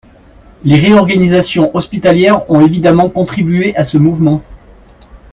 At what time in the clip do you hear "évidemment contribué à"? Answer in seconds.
2.61-3.83